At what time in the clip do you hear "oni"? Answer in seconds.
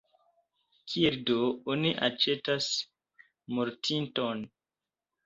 1.73-1.91